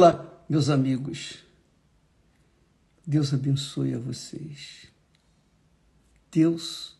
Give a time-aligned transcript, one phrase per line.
[0.00, 1.38] Olá, meus amigos.
[3.04, 4.86] Deus abençoe a vocês.
[6.30, 6.96] Deus,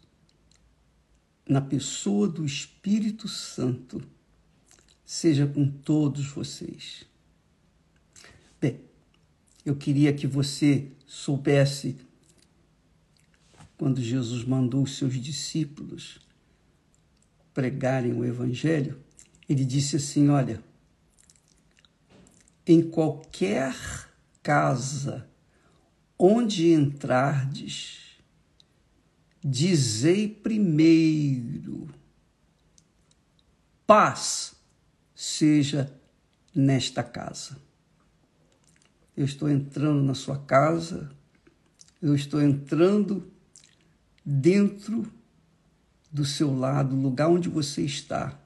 [1.49, 4.03] na pessoa do Espírito Santo,
[5.05, 7.05] seja com todos vocês.
[8.61, 8.81] Bem,
[9.65, 11.99] eu queria que você soubesse
[13.77, 16.19] quando Jesus mandou os seus discípulos
[17.55, 19.01] pregarem o Evangelho,
[19.49, 20.61] ele disse assim: Olha,
[22.69, 23.75] em qualquer
[24.43, 25.27] casa
[26.19, 28.19] onde entrardes,
[29.43, 31.89] dizei primeiro:
[33.87, 34.55] paz
[35.15, 35.91] seja
[36.55, 37.57] nesta casa.
[39.17, 41.11] Eu estou entrando na sua casa,
[42.03, 43.33] eu estou entrando
[44.25, 45.11] dentro
[46.13, 48.39] do seu lado, lugar onde você está.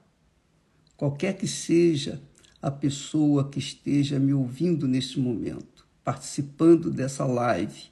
[0.95, 2.21] Qualquer que seja
[2.63, 7.91] a pessoa que esteja me ouvindo neste momento, participando dessa live.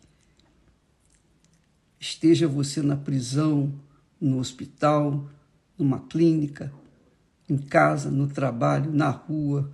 [2.00, 3.74] Esteja você na prisão,
[4.20, 5.30] no hospital,
[5.78, 6.72] numa clínica,
[7.50, 9.70] em casa, no trabalho, na rua,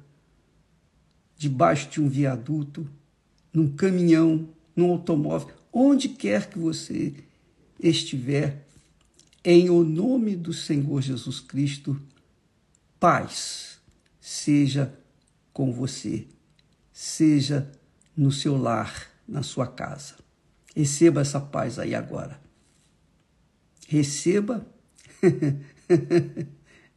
[1.37, 2.89] debaixo de um viaduto,
[3.53, 7.13] num caminhão, num automóvel, onde quer que você
[7.79, 8.65] estiver,
[9.45, 12.01] em o nome do Senhor Jesus Cristo,
[12.99, 13.76] paz
[14.27, 14.93] seja
[15.53, 16.27] com você,
[16.91, 17.71] seja
[18.13, 20.15] no seu lar, na sua casa.
[20.75, 22.37] Receba essa paz aí agora.
[23.87, 24.67] Receba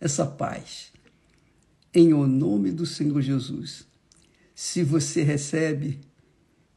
[0.00, 0.92] essa paz.
[1.94, 3.86] Em o nome do Senhor Jesus.
[4.52, 6.00] Se você recebe,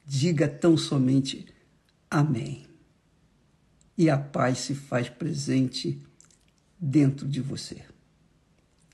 [0.05, 1.47] diga tão somente
[2.11, 2.67] amém.
[3.97, 5.99] E a paz se faz presente
[6.79, 7.83] dentro de você.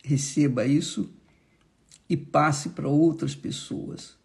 [0.02, 1.19] Receba isso
[2.10, 4.18] e passe para outras pessoas,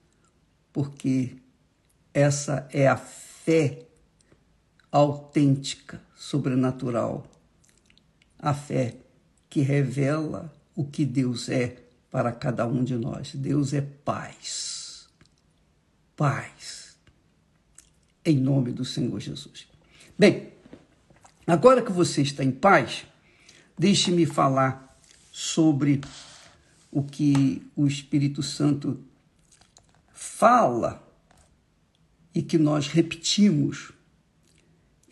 [0.73, 1.37] porque
[2.13, 3.87] essa é a fé
[4.91, 7.27] autêntica, sobrenatural,
[8.39, 8.97] a fé
[9.51, 13.35] que revela o que Deus é para cada um de nós.
[13.35, 15.09] Deus é paz.
[16.17, 16.97] Paz.
[18.25, 19.67] Em nome do Senhor Jesus.
[20.19, 20.53] Bem,
[21.47, 23.05] agora que você está em paz,
[23.77, 24.97] deixe-me falar
[25.33, 26.01] sobre
[26.95, 29.05] o que o Espírito Santo
[30.13, 31.05] fala
[32.33, 33.91] e que nós repetimos.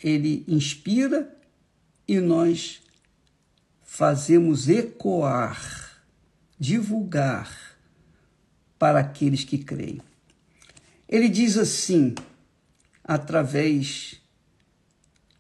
[0.01, 1.37] Ele inspira
[2.07, 2.83] e nós
[3.83, 6.05] fazemos ecoar,
[6.57, 7.77] divulgar
[8.79, 10.01] para aqueles que creem.
[11.09, 12.15] Ele diz assim,
[13.03, 14.23] através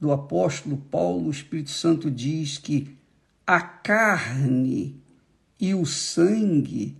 [0.01, 2.97] do apóstolo Paulo, o Espírito Santo diz que
[3.47, 5.02] a carne
[5.63, 6.97] e o sangue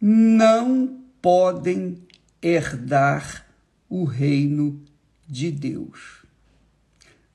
[0.00, 1.98] não podem
[2.40, 3.44] herdar
[3.88, 4.80] o reino
[5.26, 6.22] de Deus.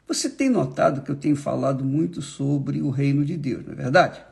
[0.08, 3.76] Você tem notado que eu tenho falado muito sobre o reino de Deus, não é
[3.76, 4.24] verdade?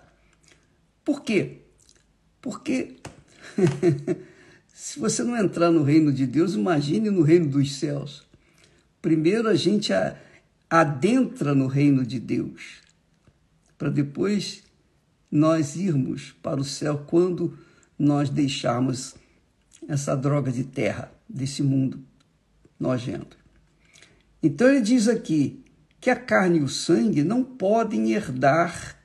[1.04, 1.58] Por quê?
[2.42, 2.96] Porque
[4.74, 8.26] se você não entrar no reino de Deus, imagine no reino dos céus.
[9.02, 9.92] Primeiro a gente
[10.70, 12.82] adentra no reino de Deus,
[13.78, 14.69] para depois
[15.32, 17.58] nós irmos para o céu quando
[17.98, 19.16] nós deixarmos
[19.88, 22.04] essa droga de terra desse mundo
[22.80, 23.38] nojento.
[24.42, 25.64] Então ele diz aqui
[26.00, 28.98] que a carne e o sangue não podem herdar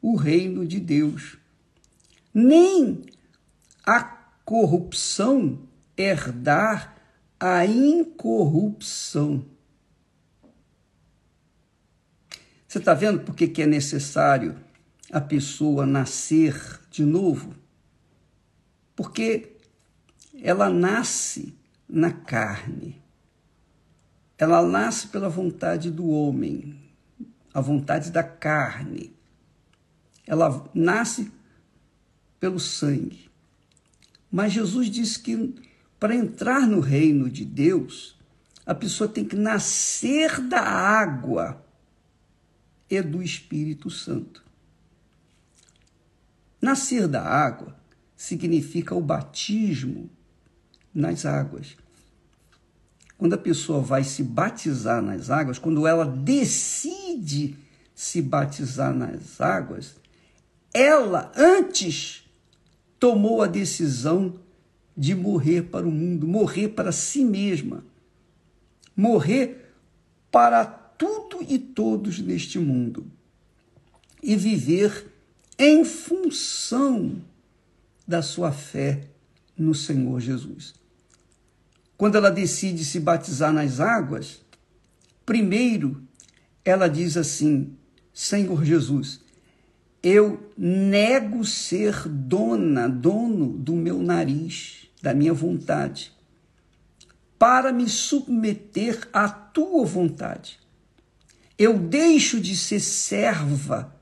[0.00, 1.36] o reino de Deus,
[2.32, 3.02] nem
[3.84, 4.02] a
[4.44, 5.58] corrupção
[5.96, 6.94] herdar
[7.40, 9.44] a incorrupção.
[12.68, 14.56] Você está vendo por que, é necessário
[15.10, 17.54] a pessoa nascer de novo,
[18.94, 19.56] porque
[20.42, 21.54] ela nasce
[21.88, 23.02] na carne.
[24.38, 26.78] Ela nasce pela vontade do homem,
[27.54, 29.14] a vontade da carne.
[30.26, 31.32] Ela nasce
[32.38, 33.30] pelo sangue.
[34.30, 35.54] Mas Jesus disse que
[35.98, 38.16] para entrar no reino de Deus,
[38.66, 41.64] a pessoa tem que nascer da água
[42.90, 44.45] e do Espírito Santo.
[46.66, 47.76] Nascer da água
[48.16, 50.10] significa o batismo
[50.92, 51.76] nas águas.
[53.16, 57.56] Quando a pessoa vai se batizar nas águas, quando ela decide
[57.94, 59.94] se batizar nas águas,
[60.74, 62.28] ela antes
[62.98, 64.34] tomou a decisão
[64.96, 67.84] de morrer para o mundo, morrer para si mesma,
[68.96, 69.72] morrer
[70.32, 73.06] para tudo e todos neste mundo
[74.20, 75.15] e viver
[75.58, 77.22] em função
[78.06, 79.08] da sua fé
[79.56, 80.74] no Senhor Jesus.
[81.96, 84.42] Quando ela decide se batizar nas águas,
[85.24, 86.02] primeiro
[86.64, 87.74] ela diz assim:
[88.12, 89.20] Senhor Jesus,
[90.02, 96.12] eu nego ser dona, dono do meu nariz, da minha vontade,
[97.38, 100.58] para me submeter à tua vontade.
[101.58, 103.95] Eu deixo de ser serva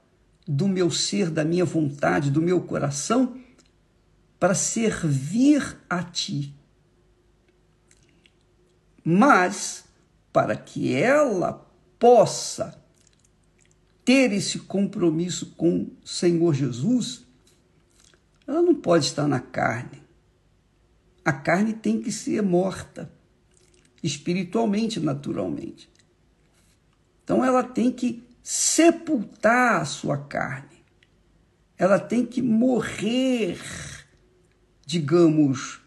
[0.46, 3.38] do meu ser, da minha vontade, do meu coração,
[4.38, 6.54] para servir a ti.
[9.02, 9.84] Mas,
[10.32, 11.66] para que ela
[11.98, 12.82] possa
[14.04, 17.24] ter esse compromisso com o Senhor Jesus,
[18.46, 20.02] ela não pode estar na carne.
[21.24, 23.10] A carne tem que ser morta,
[24.02, 25.88] espiritualmente, naturalmente.
[27.22, 30.84] Então ela tem que sepultar a sua carne.
[31.78, 33.58] Ela tem que morrer,
[34.84, 35.80] digamos,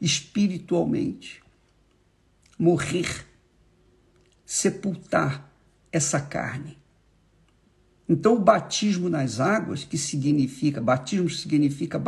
[0.00, 1.40] espiritualmente.
[2.58, 3.24] Morrer,
[4.44, 5.48] sepultar
[5.92, 6.76] essa carne.
[8.08, 12.02] Então, o batismo nas águas, que significa, batismo significa,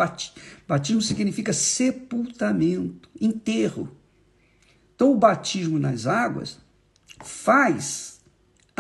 [0.67, 3.97] batismo significa sepultamento, enterro.
[4.95, 6.59] Então, o batismo nas águas
[7.23, 8.20] faz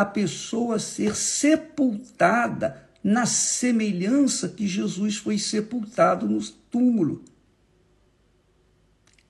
[0.00, 7.22] a pessoa ser sepultada na semelhança que Jesus foi sepultado no túmulo.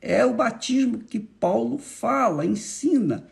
[0.00, 3.26] É o batismo que Paulo fala, ensina,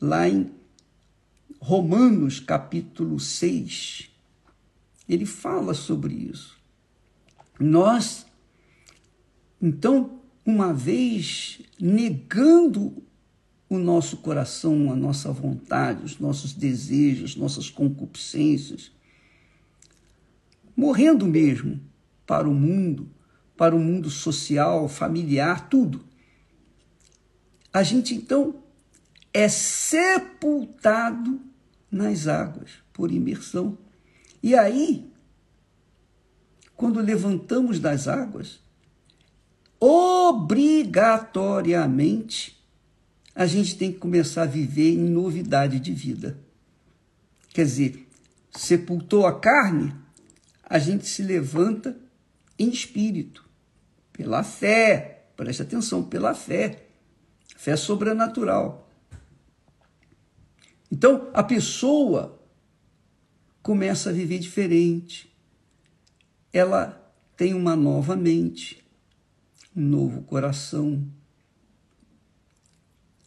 [0.00, 0.50] lá em
[1.60, 4.10] Romanos capítulo 6,
[5.08, 6.60] ele fala sobre isso.
[7.60, 8.26] Nós,
[9.60, 13.00] então, uma vez negando
[13.76, 18.92] o nosso coração, a nossa vontade, os nossos desejos, nossas concupiscências,
[20.76, 21.80] morrendo mesmo
[22.26, 23.08] para o mundo,
[23.56, 26.04] para o mundo social, familiar, tudo.
[27.72, 28.62] A gente então
[29.32, 31.40] é sepultado
[31.90, 33.78] nas águas por imersão.
[34.42, 35.10] E aí,
[36.76, 38.60] quando levantamos das águas,
[39.80, 42.61] obrigatoriamente
[43.34, 46.38] a gente tem que começar a viver em novidade de vida.
[47.52, 48.08] Quer dizer,
[48.50, 49.94] sepultou a carne,
[50.62, 51.96] a gente se levanta
[52.58, 53.48] em espírito,
[54.12, 56.86] pela fé, preste atenção, pela fé,
[57.56, 58.90] fé sobrenatural.
[60.90, 62.38] Então, a pessoa
[63.62, 65.34] começa a viver diferente.
[66.52, 67.02] Ela
[67.36, 68.84] tem uma nova mente,
[69.74, 71.06] um novo coração.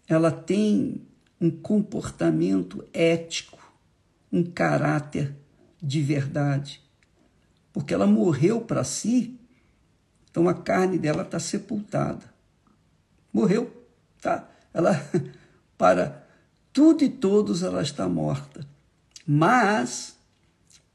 [0.08, 1.02] Ela tem
[1.40, 3.58] um comportamento ético,
[4.32, 5.36] um caráter
[5.82, 6.82] de verdade.
[7.74, 9.40] Porque ela morreu para si,
[10.30, 12.34] então a carne dela está sepultada.
[13.32, 13.86] Morreu,
[14.22, 14.50] tá?
[14.74, 14.94] Ela
[15.78, 16.26] para
[16.72, 18.66] tudo e todos ela está morta,
[19.26, 20.16] mas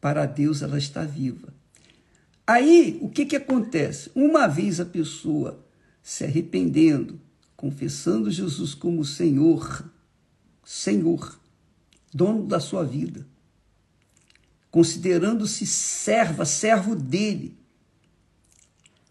[0.01, 1.53] para Deus ela está viva.
[2.47, 4.11] Aí, o que, que acontece?
[4.15, 5.65] Uma vez a pessoa
[6.03, 7.21] se arrependendo,
[7.61, 9.85] confessando Jesus como Senhor,
[10.65, 11.39] Senhor,
[12.11, 13.27] dono da sua vida,
[14.71, 17.55] considerando-se serva, servo dele,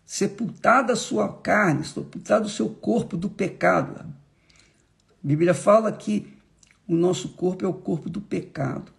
[0.04, 4.00] sepultada a sua carne, sepultado o seu corpo do pecado.
[4.00, 4.08] A
[5.22, 6.34] Bíblia fala que
[6.88, 8.92] o nosso corpo é o corpo do pecado.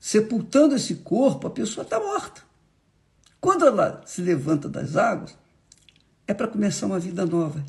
[0.00, 2.40] Sepultando esse corpo, a pessoa está morta.
[3.38, 5.36] Quando ela se levanta das águas,
[6.26, 7.62] é para começar uma vida nova.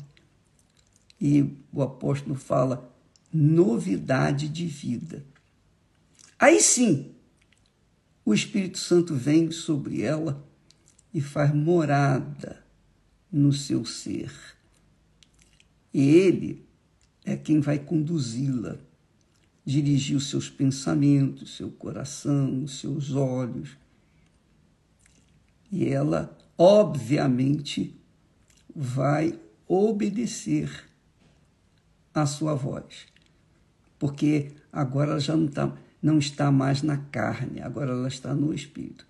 [1.20, 2.92] E o apóstolo fala
[3.32, 5.24] novidade de vida.
[6.38, 7.12] Aí sim,
[8.24, 10.44] o Espírito Santo vem sobre ela
[11.12, 12.62] e faz morada
[13.32, 14.32] no seu ser.
[15.92, 16.66] E ele
[17.24, 18.78] é quem vai conduzi-la
[19.64, 23.76] dirigir os seus pensamentos, seu coração, os seus olhos.
[25.72, 27.94] E ela, obviamente,
[28.74, 30.70] vai obedecer
[32.22, 33.06] à sua voz.
[33.98, 38.52] Porque agora ela já não, tá, não está mais na carne, agora ela está no
[38.52, 39.06] Espírito.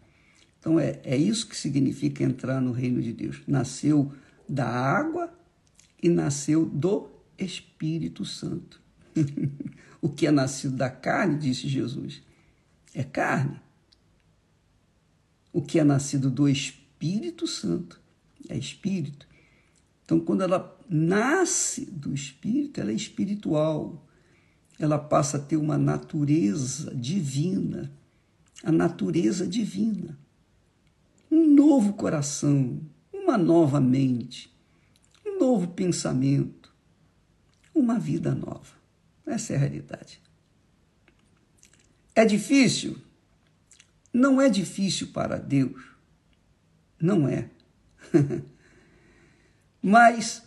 [0.58, 3.40] Então é, é isso que significa entrar no reino de Deus.
[3.46, 4.12] Nasceu
[4.48, 5.32] da água
[6.02, 7.08] e nasceu do
[7.38, 8.80] Espírito Santo.
[9.98, 12.22] O que é nascido da carne, disse Jesus,
[12.94, 13.60] é carne.
[15.52, 18.00] O que é nascido do Espírito Santo
[18.48, 19.26] é espírito.
[20.04, 24.06] Então, quando ela nasce do espírito, ela é espiritual.
[24.78, 27.92] Ela passa a ter uma natureza divina,
[28.62, 30.18] a natureza divina.
[31.30, 32.80] Um novo coração,
[33.12, 34.54] uma nova mente,
[35.24, 36.74] um novo pensamento,
[37.74, 38.76] uma vida nova.
[39.26, 40.20] Essa é a realidade.
[42.14, 42.98] É difícil?
[44.12, 45.82] Não é difícil para Deus.
[46.98, 47.50] Não é.
[49.82, 50.45] Mas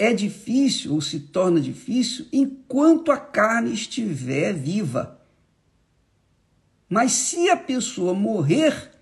[0.00, 5.20] é difícil ou se torna difícil enquanto a carne estiver viva.
[6.88, 8.92] Mas se a pessoa morrer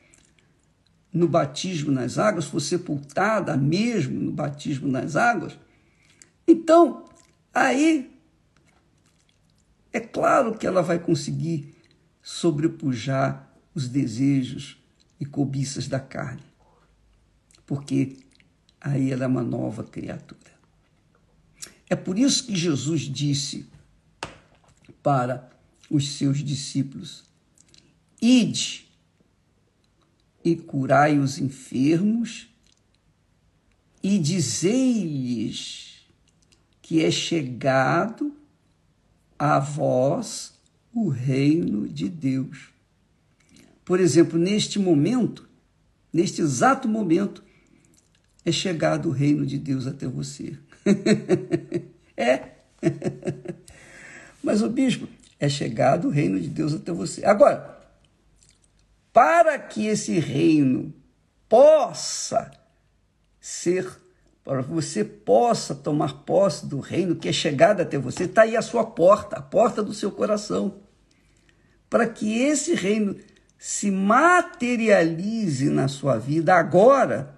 [1.12, 5.56] no batismo nas águas, for sepultada mesmo no batismo nas águas,
[6.44, 7.04] então
[7.54, 8.10] aí
[9.92, 11.76] é claro que ela vai conseguir
[12.20, 14.82] sobrepujar os desejos
[15.20, 16.42] e cobiças da carne,
[17.64, 18.16] porque
[18.80, 20.57] aí ela é uma nova criatura.
[21.90, 23.66] É por isso que Jesus disse
[25.02, 25.48] para
[25.90, 27.24] os seus discípulos:
[28.20, 28.86] Ide
[30.44, 32.48] e curai os enfermos,
[34.02, 36.06] e dizei-lhes
[36.82, 38.34] que é chegado
[39.38, 40.54] a vós
[40.92, 42.70] o reino de Deus.
[43.84, 45.48] Por exemplo, neste momento,
[46.12, 47.42] neste exato momento,
[48.44, 50.58] é chegado o reino de Deus até você.
[52.16, 52.40] é.
[54.42, 55.08] Mas o bispo,
[55.40, 57.24] é chegado o reino de Deus até você.
[57.24, 57.78] Agora,
[59.12, 60.92] para que esse reino
[61.48, 62.50] possa
[63.40, 63.88] ser,
[64.44, 68.56] para que você possa tomar posse do reino que é chegado até você, está aí
[68.56, 70.80] a sua porta, a porta do seu coração.
[71.88, 73.16] Para que esse reino
[73.58, 77.34] se materialize na sua vida agora,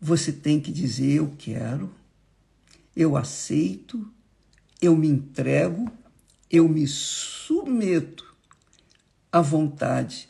[0.00, 1.90] você tem que dizer: Eu quero,
[2.96, 4.08] eu aceito,
[4.80, 5.90] eu me entrego,
[6.50, 8.34] eu me submeto
[9.32, 10.28] à vontade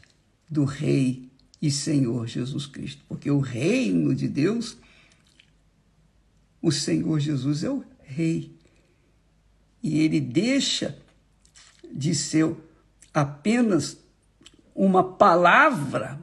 [0.49, 1.29] do Rei
[1.61, 3.03] e Senhor Jesus Cristo.
[3.09, 4.79] Porque o reino de Deus,
[6.63, 8.55] o Senhor Jesus é o Rei.
[9.83, 10.99] E ele deixa
[11.93, 12.55] de ser
[13.13, 13.99] apenas
[14.75, 16.19] uma palavra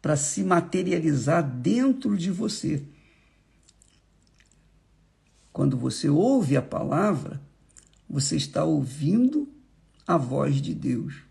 [0.00, 2.82] para se materializar dentro de você.
[5.52, 7.40] Quando você ouve a palavra,
[8.08, 9.48] você está ouvindo
[10.06, 11.22] a voz de Deus.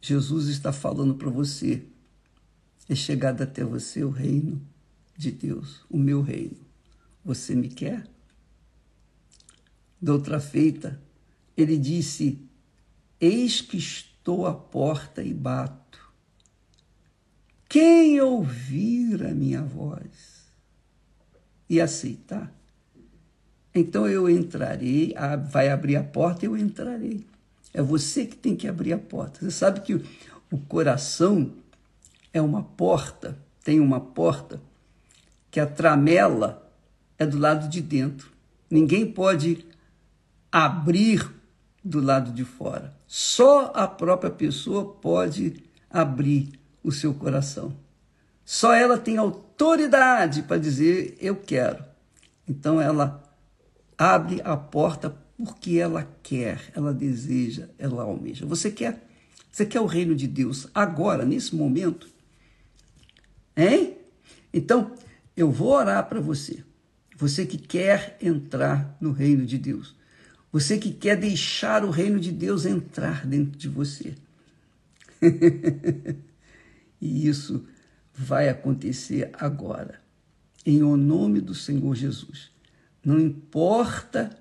[0.00, 1.82] Jesus está falando para você.
[2.88, 4.60] É chegado até você o reino
[5.16, 6.56] de Deus, o meu reino.
[7.24, 8.06] Você me quer?
[10.00, 11.00] Da outra feita,
[11.56, 12.38] ele disse:
[13.20, 15.82] Eis que estou à porta e bato.
[17.68, 20.42] Quem ouvir a minha voz
[21.70, 22.52] e aceitar,
[23.74, 25.14] então eu entrarei,
[25.50, 27.24] vai abrir a porta eu entrarei.
[27.72, 29.40] É você que tem que abrir a porta.
[29.40, 29.94] Você sabe que
[30.50, 31.52] o coração
[32.32, 34.60] é uma porta, tem uma porta
[35.50, 36.70] que a tramela
[37.18, 38.30] é do lado de dentro.
[38.70, 39.66] Ninguém pode
[40.50, 41.30] abrir
[41.82, 42.94] do lado de fora.
[43.06, 46.52] Só a própria pessoa pode abrir
[46.82, 47.74] o seu coração.
[48.44, 51.84] Só ela tem autoridade para dizer eu quero.
[52.46, 53.21] Então ela
[54.02, 58.44] abre a porta porque ela quer, ela deseja, ela almeja.
[58.46, 59.08] Você quer?
[59.50, 62.08] Você quer o reino de Deus agora, nesse momento?
[63.56, 63.96] Hein?
[64.52, 64.92] Então,
[65.36, 66.64] eu vou orar para você.
[67.16, 69.94] Você que quer entrar no reino de Deus.
[70.50, 74.14] Você que quer deixar o reino de Deus entrar dentro de você.
[77.00, 77.64] e isso
[78.12, 80.00] vai acontecer agora,
[80.66, 82.52] em o nome do Senhor Jesus.
[83.04, 84.38] Não importa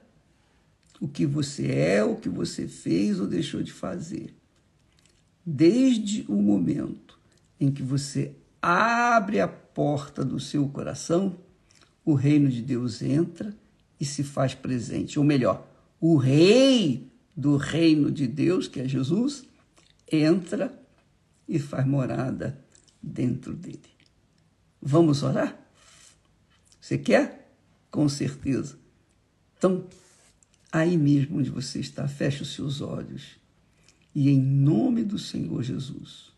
[0.99, 4.35] o que você é, o que você fez ou deixou de fazer.
[5.43, 7.19] Desde o momento
[7.59, 11.35] em que você abre a porta do seu coração,
[12.05, 13.55] o reino de Deus entra
[13.99, 15.17] e se faz presente.
[15.17, 15.67] Ou melhor,
[15.99, 19.43] o rei do reino de Deus, que é Jesus,
[20.11, 20.79] entra
[21.47, 22.63] e faz morada
[23.01, 23.81] dentro dele.
[24.81, 25.59] Vamos orar?
[26.79, 27.40] Você quer?
[27.91, 28.79] Com certeza.
[29.57, 29.85] Então,
[30.71, 33.37] aí mesmo onde você está, feche os seus olhos.
[34.15, 36.31] E em nome do Senhor Jesus,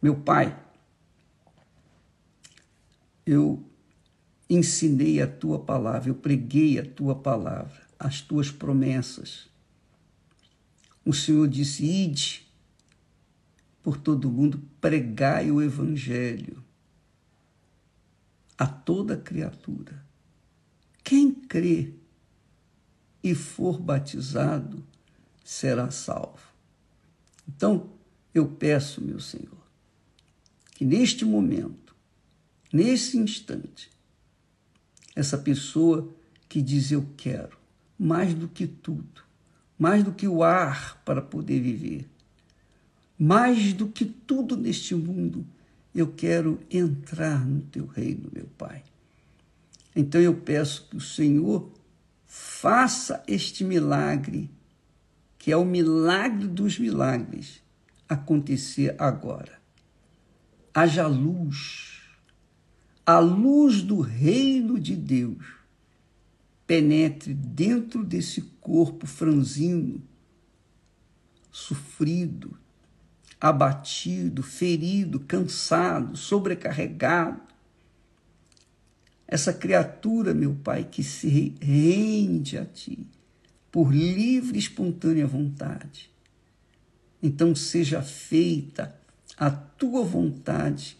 [0.00, 0.60] meu Pai,
[3.24, 3.64] eu
[4.50, 9.48] ensinei a tua palavra, eu preguei a tua palavra, as tuas promessas.
[11.04, 12.46] O Senhor disse: ide
[13.82, 16.62] por todo mundo, pregai o evangelho
[18.56, 20.04] a toda criatura.
[21.52, 21.92] Crê
[23.22, 24.82] e for batizado,
[25.44, 26.40] será salvo.
[27.46, 27.90] Então,
[28.32, 29.62] eu peço, meu Senhor,
[30.70, 31.94] que neste momento,
[32.72, 33.90] nesse instante,
[35.14, 36.10] essa pessoa
[36.48, 37.58] que diz eu quero
[37.98, 39.22] mais do que tudo,
[39.78, 42.08] mais do que o ar para poder viver,
[43.18, 45.46] mais do que tudo neste mundo,
[45.94, 48.82] eu quero entrar no teu reino, meu Pai.
[49.94, 51.70] Então eu peço que o Senhor
[52.26, 54.50] faça este milagre,
[55.38, 57.62] que é o milagre dos milagres,
[58.08, 59.60] acontecer agora.
[60.72, 62.00] Haja luz,
[63.04, 65.44] a luz do reino de Deus
[66.66, 70.00] penetre dentro desse corpo franzino,
[71.50, 72.56] sofrido,
[73.38, 77.51] abatido, ferido, cansado, sobrecarregado.
[79.32, 83.06] Essa criatura, meu Pai, que se rende a Ti
[83.70, 86.10] por livre e espontânea vontade.
[87.22, 88.94] Então seja feita
[89.38, 90.98] a tua vontade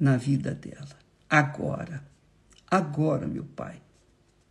[0.00, 0.88] na vida dela.
[1.28, 2.02] Agora,
[2.66, 3.82] agora, meu Pai.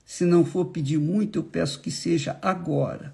[0.06, 3.12] Se não for pedir muito, eu peço que seja agora.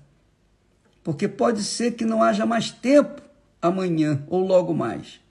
[1.01, 3.21] Porque pode ser que não haja mais tempo
[3.61, 5.21] amanhã ou logo mais.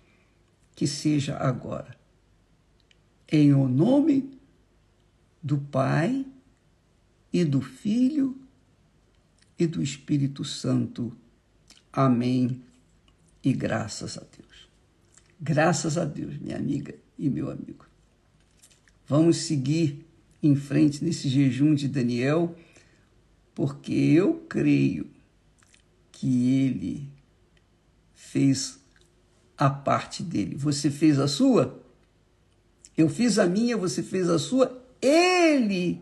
[0.75, 1.96] Que seja agora.
[3.31, 4.39] Em o nome
[5.43, 6.25] do Pai
[7.33, 8.37] e do Filho
[9.59, 11.17] e do Espírito Santo.
[11.93, 12.63] Amém.
[13.43, 14.69] E graças a Deus.
[15.41, 17.87] Graças a Deus, minha amiga e meu amigo.
[19.07, 20.05] Vamos seguir
[20.43, 22.57] em frente nesse jejum de Daniel,
[23.55, 25.09] porque eu creio
[26.11, 27.09] que ele
[28.15, 28.81] fez
[29.57, 30.57] a parte dele.
[30.57, 31.86] Você fez a sua?
[32.97, 36.01] Eu fiz a minha, você fez a sua, ele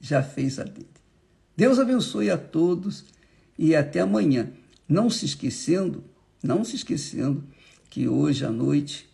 [0.00, 0.88] já fez a dele.
[1.56, 3.04] Deus abençoe a todos
[3.58, 4.52] e até amanhã.
[4.88, 6.04] Não se esquecendo,
[6.42, 7.44] não se esquecendo
[7.88, 9.08] que hoje à noite,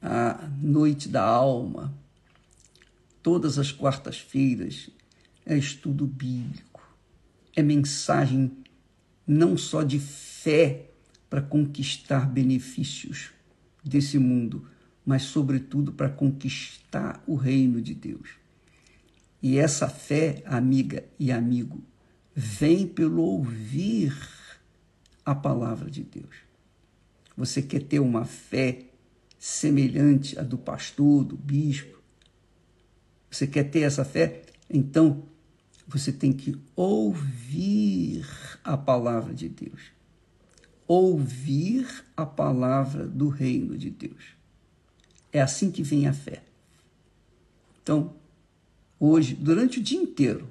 [0.00, 1.92] a noite da alma,
[3.22, 4.90] todas as quartas-feiras,
[5.44, 6.86] é estudo bíblico,
[7.56, 8.52] é mensagem
[9.26, 10.90] não só de fé,
[11.30, 13.30] para conquistar benefícios
[13.84, 14.66] desse mundo,
[15.10, 18.30] mas, sobretudo, para conquistar o reino de Deus.
[19.42, 21.82] E essa fé, amiga e amigo,
[22.32, 24.16] vem pelo ouvir
[25.26, 26.36] a palavra de Deus.
[27.36, 28.84] Você quer ter uma fé
[29.36, 32.00] semelhante à do pastor, do bispo?
[33.28, 34.42] Você quer ter essa fé?
[34.72, 35.24] Então,
[35.88, 38.24] você tem que ouvir
[38.62, 39.90] a palavra de Deus
[40.90, 44.39] ouvir a palavra do reino de Deus.
[45.32, 46.42] É assim que vem a fé.
[47.82, 48.14] Então,
[48.98, 50.48] hoje, durante o dia inteiro,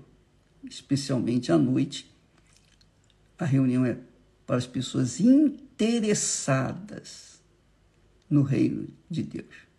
[0.70, 2.10] especialmente à noite,
[3.38, 3.98] a reunião é
[4.46, 7.40] para as pessoas interessadas
[8.30, 9.70] no reino de Deus.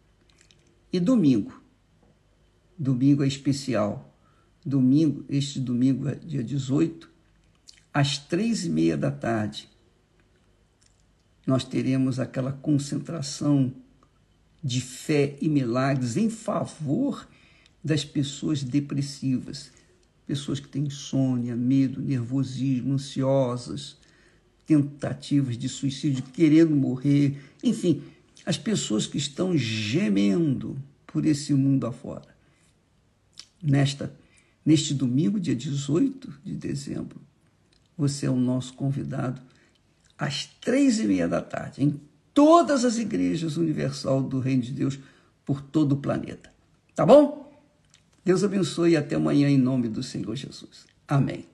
[0.92, 1.62] E domingo.
[2.78, 4.14] Domingo é especial.
[4.64, 7.10] Domingo, este domingo é dia 18,
[7.92, 9.68] às três e meia da tarde,
[11.46, 13.74] nós teremos aquela concentração
[14.62, 17.26] de fé e milagres em favor
[17.82, 19.72] das pessoas depressivas,
[20.26, 23.96] pessoas que têm insônia, medo, nervosismo, ansiosas,
[24.66, 28.02] tentativas de suicídio, querendo morrer, enfim,
[28.46, 32.28] as pessoas que estão gemendo por esse mundo afora.
[33.62, 34.14] Nesta,
[34.64, 37.20] neste domingo, dia 18 de dezembro,
[37.96, 39.42] você é o nosso convidado
[40.16, 42.00] às três e meia da tarde, em
[42.34, 44.98] todas as igrejas universal do Reino de Deus
[45.44, 46.52] por todo o planeta.
[46.94, 47.50] Tá bom?
[48.24, 50.86] Deus abençoe e até amanhã em nome do Senhor Jesus.
[51.08, 51.46] Amém.